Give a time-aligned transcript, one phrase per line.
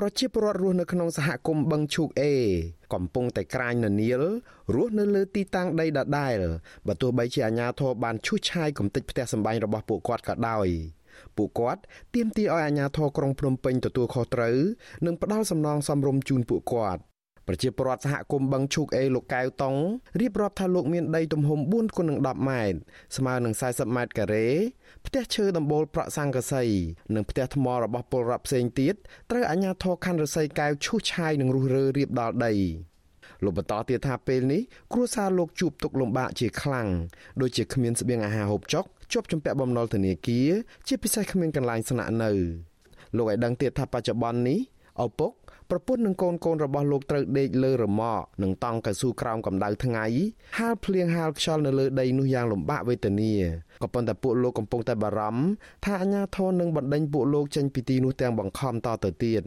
[0.00, 2.32] ប្រជាពលរដ្ឋរស់នៅក្នុងសហគមន៍បឹងឈូកអេ
[2.94, 4.22] កំពុងតែក្រាញននាល
[4.74, 6.38] រស់នៅលើទីតាំងដីដដែល
[6.86, 10.68] បើទោះបីជាអាជ្ញាធរបានឈូសឆាយកំទេចផ្ទះសម្បែងរបស់ពួកគាត់ក៏ដោយ
[11.36, 11.80] ពួកគាត់
[12.14, 14.56] ទាមទារឲ្យអាជ្ញាធរក្រុងភ្នំពេញទទួលខុសត្រូវ
[15.06, 17.02] និងផ្ដល់សំណងសមរម្យជូនពួកគាត់
[17.48, 19.76] ប្រជាពលរដ្ឋសហគមន៍បឹងឈូកអេលោកកៅតុង
[20.20, 22.78] រៀបរាប់ថាលោកមានដីទំហំ4គុណនឹង10ម៉ែត្រ
[23.16, 24.48] ស្មើនឹង40ម៉ែត្រការ៉េ
[25.06, 26.64] ផ្ទះឈើដំបូលប្រក់សង្កសី
[27.14, 28.94] និងផ្ទះថ្មរបស់ពលរដ្ឋផ្សេងទៀត
[29.30, 32.54] ត្រូវអាជ្ញាធរខណ្ឌរសីកែវឈូសឆាយនិងរុះរើរៀបដល់ដី
[33.44, 36.88] លោកបន្តទៀតថាពេលនេះគ្រួសារលោកជួបទុក្ខលំបាកជាខ្លាំង
[37.40, 40.50] ដូចជាគ្មានស្បៀងអាហារហូបចុកជាប់ជំពាក់បំណុលធនាគារ
[40.86, 42.32] ជាពិសេសគ្មានកន្លែងស្នាក់នៅ
[43.16, 44.60] លោកឲ្យដឹងទៀតថាបច្ចុប្បន្ននេះ
[45.04, 45.32] ឪពុក
[45.70, 50.06] ប្រពន្ធនិងកូនកូនរបស់លោកត្រូវដេកលើរមាក់និងតង់កៅស៊ូក្រោមកម្ដៅថ្ងៃ
[50.58, 53.32] ហាលភ្លៀងហាលខ្យល់នៅលើដីនោះយ៉ាងលំបាកវេទនា
[53.82, 55.44] ក៏ប៉ុន្តែពួកលោកកំពុងតែបារម្ភ
[55.84, 59.42] ថាអាជ្ញាធរនឹងបណ្ដេញពួកលោកចេញពីទីនោះទាំងបង្ខំតទៅទៀត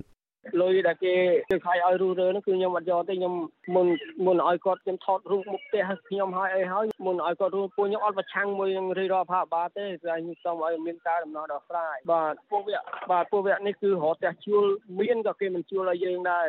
[0.62, 1.14] លុយដែលគេ
[1.50, 3.34] គេខាយឲ្យរុះរើនោះគឺខ្ញុំអត់យកទេខ្ញុំ
[3.76, 3.88] មុន
[4.26, 14.64] មុនឲ្យគាត់ខ្ញុំថតរូបមុខផ្ទះខ្ញុំឲ្យអីហើយមុនឲ្យគាត់រួចពួកខ្ញុំអត់ប្រឆាំងមួយនឹងរាជរដ្ឋាភិបាលទេតែខ្ញុំសូមឲ្យមានការដំណោះដោះស្រាយបាទពួកវគ្គបាទពួកវគ្គនេះគឺរត់ផ្ទះជួល
[15.00, 16.48] មានក៏គេមិនជួលឲ្យយើងដែរ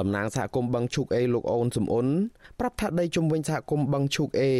[0.00, 2.06] តំណាងសហគមន៍បឹងឈូកអេលោកអូនសំអ៊ុន
[2.60, 4.52] ប្រាប់ថាដីជំវិញសហគមន៍បឹងឈូកអេ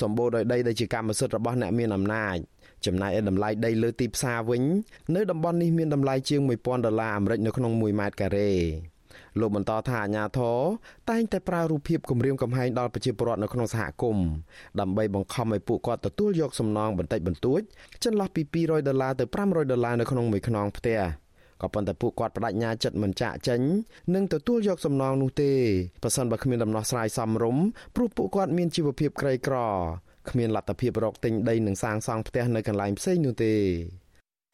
[0.00, 2.36] សម្បូរដោយដីដែលជាកម្មសិទ្ធិរបស់អ្នកមានអំណាច
[2.84, 4.62] ចំណែកឯតម្លៃដីលើទីផ្សារវិញ
[5.14, 8.52] នៅតំបន់នេះមានតម្លៃជាង1000ដុល្លារអាមេរិកនៅក្នុង1ម៉ែត្រការ៉េ
[9.40, 10.58] លោកបន្តថាអាញាធរ
[11.10, 14.26] តែងតែប្រើរូបភាពគម្រាមកំហែងដល់ប្រជាពលរដ្ឋនៅក្នុងសហគមន៍
[14.80, 17.60] ដើម្បីបង្ខំឲ្យពួកគាត់ទទួលយកសំណងបន្តិចបន្តួច
[18.04, 21.00] ចន្លោះពី200ដុល្លារទៅ500ដុល្លារនៅក្នុងមួយខ្នងផ្ទះ
[21.62, 23.60] ក៏ប៉ុន្តែពួកគាត់បដិញ្ញាចិត្តមិនចាក់ចេញ
[24.14, 25.52] និងទទួលយកសំណងនោះទេ
[26.02, 29.56] ប្រសិនបើគ្មានដំណោះស្រាយសមរម្យព្រោះពួកគាត់មានជីវភាពក្រីក្រ
[30.30, 33.54] គ្មានលទ្ធភាពរកទិញដីនិងសាងសង់ផ្ទះនៅកន្លែងផ្សេងនោះទេ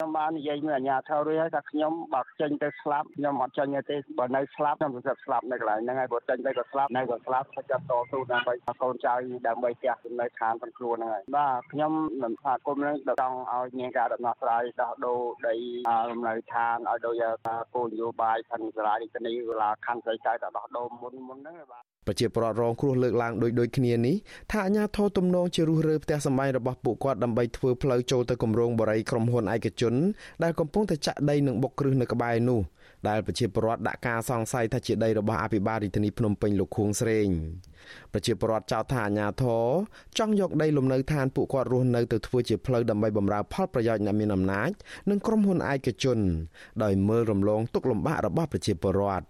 [0.02, 9.14] ខ្ញុំបាននិយាយមួយអាញាធររួចហើយថាខ្ញុំបើចេញទៅស្លាប់ខ្ញុំអត់ចេញទេបើនៅស្លាប់ខ្ញុំទៅស្លាប់នៅកន្លែងហ្នឹងហើយបើចេញទៅក៏ស្លាប់នៅក៏ស្លាប់ខ្ញុំចាប់តស៊ូដើម្បីកូនចៅ
[9.48, 11.92] ដើម្បីផ្ទះចំណុចឋានផងខ្លួនហ្នឹងហើយបាទខ្ញុំ
[12.22, 15.54] មិនថាគុំនឹងចង់ឲ្យមានការដំណោះស្រាយដោះដូរដី
[16.10, 24.16] លំនៅឋានឲ្យដូចថាគោលនយោបាយផាន់សាលានេះនេះវេលាខណ្ឌស្រីចៅទៅដោះដូរមុនមុនហ្នឹងបាទ ប្រជាពលរដ្ឋរងគ្រោះលើកឡើងដូចដូចគ្នានេះ
[24.50, 29.94] ថាអាញាធរទំនងជារុះរើផ្ទះសម្បែងរបស់ពួកគាត់ដើម្បីធ្វើផ្លូវចូលទៅគម្រោងបរិយាក្រុមហ៊ុនឯកជន
[30.42, 32.60] ដែលកំពុងតែចាក់ដីនិងបុកគ្រឹះនៅក្បែរនោះ
[33.08, 37.28] ដែលប្រជាពលរដ្ឋដាក់ការសង្ស័យថាជាដីរបស់អភិបាលរាជធានីភ្នំពេញលោកខួងស្រេង
[38.12, 39.64] ប្រជាពលរដ្ឋចោទថាអាញាធរ
[40.18, 44.70] ចង់យកដីលំនៅឋានពួកគាត់រស់នៅទៅធ្វើជាផ្លូវដើម្បីបម្រើផលប្រយោជន៍អ្នកមានអំណាច
[45.10, 46.18] និងក្រុមហ៊ុនឯកជន
[46.82, 49.26] ដោយមើលរំលងទុកលំបាករបស់ប្រជាពលរដ្ឋ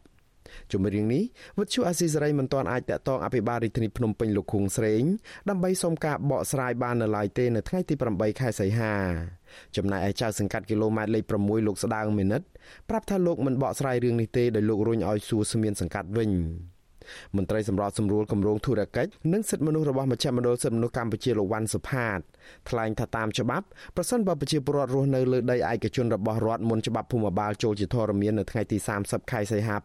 [0.73, 1.23] ជំរឿងនេះ
[1.59, 5.03] វិទ្យុអាស៊ីសេរីមិនទាន់អាចតាក់ទងអភិបាលរាជធានីភ្នំពេញលោកខួងស្រេង
[5.49, 8.95] ដើម្បីសុំការបកស្រាយបាននៅឡើយទេនៅថ្ងៃទី8ខែសីហា
[9.77, 12.43] ចំណែកឯចៅសង្កាត់គីឡូម៉ែត្រលេខ6លោកស្ដាងមេនិត
[12.89, 16.31] ប្រាប់ថាលោកមិនបកស្រាយរឿងនេះទេដោយលោករុញឲ្យសួរស្មានសង្កាត់វិញ
[17.37, 22.21] មន្ត្រីសម្របសម្រួលគម្រោងធុរកិច្ចនិងសិទ្ធិមនុស្សរបស់មជ្ឈមណ្ឌលសិទ្ធិមនុស្សកម្ពុជាលោកវ៉ាន់សុផាត
[22.69, 29.77] ថ្លែងថាតាមច្បាប់ប្រសិនបើប្រជាពលរដ្ឋរស់នៅលើដីឯកជនរបស់រដ្ឋមុនច្បាប់ភូមិបាលចូលជាធរមាននៅថ្ងៃទី30ខែសីហា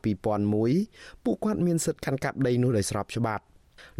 [0.57, 3.43] 2001ពួកគាត់មានសិទ្ធិកាន់កាប់ដីនោះដោយស្របច្បាប់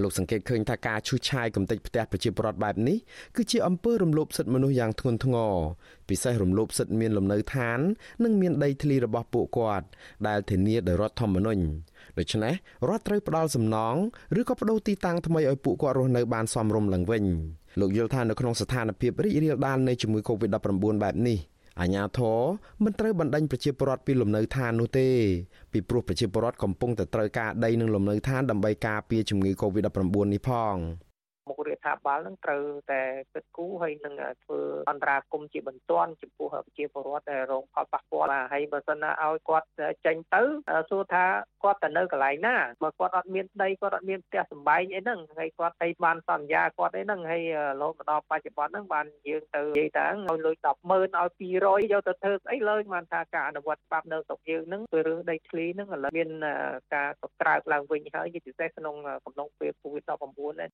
[0.02, 2.98] លោកសង្កេតឃើញថាការឈូសឆាយកំទេចផ្ទះប្រជាពលរដ្ឋបែបនេះ
[3.36, 5.54] គឺជាអំពើរំលោភសិទ្ធិមនុស្សយ៉ាងធ្ងន់ធ្ងរ
[6.10, 7.80] ពិសេសរំលោភសិទ្ធិមានលំនៅឋាន
[8.24, 9.86] និងមានដីធ្លីរបស់ពួកគាត់
[10.28, 11.64] ដែលធានាដោយរដ្ឋធម្មនុញ្ញ
[12.18, 12.54] ដូច្នេះ
[12.90, 13.96] រដ្ឋត្រូវផ្ដល់សំណង
[14.40, 17.24] ឬក៏បដូរទីតាំងថ្មីឲ្យពួកគាត់រស់នៅបានសមរម្យឡើងវិញ
[17.80, 21.38] លោកយល់ថានៅក្នុងស្ថានភាពរីករាលដាលនៃជំងឺ Covid-19 បែបនេះ
[21.82, 22.40] អាញាធរ
[22.84, 25.08] មិនត្រូវបណ្ដេញប្រជាពលរដ្ឋពីលំនៅឋាននោះទេ
[25.72, 30.76] ពីព្រោះប្រជាពលរដ្ឋកំពុងតែត្រូវការដីនិងលំនៅឋានដើម្បីការពារជំងឺ Covid-19 នេះផង។
[31.47, 33.02] មុខរដ្ឋាភិបាលនឹងត្រូវតែ
[33.34, 34.59] គិតគូរហើយនឹងធ្វើ
[34.90, 39.68] អន្តរាគមជាបន្ទាន់ចំពោះប្រជាពលរដ្ឋដែលរងផលប៉ះពាល់ហើយបើសិនណាឲ្យគាត់
[40.06, 40.41] ចេញទៅ
[40.90, 41.25] សួរថា
[41.63, 47.44] គាត់ទៅនៅកន្លែងណាបើគាត់អត់មានដីគាត់អត់មានផ្ទះសម្បែងអីហ្នឹងហើយគាត់ទៅបានសន្យាគាត់អីហ្នឹងហើយ
[47.81, 56.30] រហូតមកដល់បច្ចុប្បន្នហ្នឹងបានយើងទៅនិយាយថាឲ្យលុយ100000ឲ្យ200យកទៅធ្វើស្អីលើបានថាការអនុវត្តច្បាប់នៅស្រុកយើងហ្នឹងគឺរឿងដីធ្លីហ្នឹងឥឡូវមាន
[56.95, 58.95] ការកក្រើកឡើងវិញហើយជាពិសេសក្នុង
[59.25, 60.12] កំឡុងពេល COVID-19
[60.56, 60.72] ហ្នឹង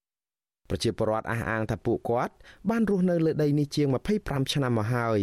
[0.69, 2.33] ប្រជាពលរដ្ឋអះអាងថាពួកគាត់
[2.69, 3.87] បានរស់នៅលើដីនេះជាង
[4.19, 5.19] 25ឆ្នាំមកហើយ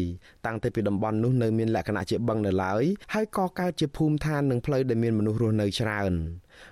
[0.47, 2.83] តាំងពីពីតំបន់នោះនៅមានលក្ខណៈជាបឹងនៅឡើយ
[3.15, 6.13] ហើយក៏កើតជាភូមិឋាននិងផ្លូវដែលមានមនុស្សរស់នៅច្រើន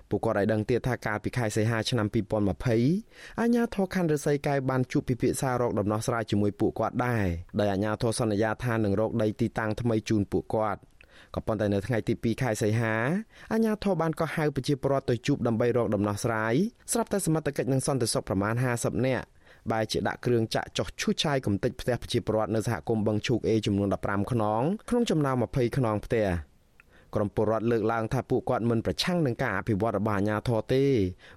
[0.08, 7.26] ពួកគាត់ឲ្យដឹងទៀតថាកាលពីខែសីហាឆ្នាំ2020អាជ្ញាធរខណ្ឌរសីកែវបានជួបពិភាក្សារកដំណោះស្រាយជាមួយពួកគាត់ដែរ
[7.58, 10.80] ដោយអាជ្ញាធរសន្យាថានឹងរកដីទីតាំងថ្មីជូនពួកគាត់
[11.34, 12.94] ក៏ប៉ុន្តែនៅថ្ងៃទី2ខែសីហា
[13.52, 16.54] អាជ្ញាធរបានក៏ហៅប្រជាពលរដ្ឋទៅជួបដើម្បីរកដំណោះស្រាយ
[16.92, 19.26] ស្រាប់តែសមត្ថកិច្ចនិងសន្តិសុខប្រមាណ50នាក់
[19.70, 26.28] បែរជាដាក់គ្រឿងចាក់ចោះឈូសឆាយកំទេចផ្ទះប្រជាពលរដ្ឋនៅសហគមន៍បឹងឈូកអេចំនួន15ខ្នងក្នុងចំណោម20ខ្នងផ្ទះ
[27.14, 30.84] ក្រមពលរដ្ឋលើកឡើងថាពួកគាត់មិនប្រឆាំងនឹងការអភិវឌ្ឍរបស់អាជ្ញាធរទេ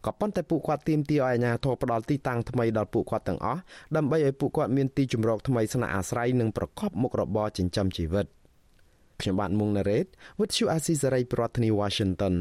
[0.05, 3.59] ក៏ប៉ុន្តែពួកគាត់ទាមទារឲ្យអាជ្ញាធរផ្ដល់ទីតាំងថ្មីដល់ពួកគាត់ទាំងអស់
[3.95, 8.27] ដើម្បីឲ្យពួកគាត់មានទីជម្រកថ្មីស្នាក់អាស្រ័យនិងប្រកបមុខរបរចិញ្ចឹមជីវិត។
[9.21, 10.05] ខ្ញុំបាទមុងណារ៉េត
[10.39, 12.35] With you Azizi Saray ប្រធានាទី Washington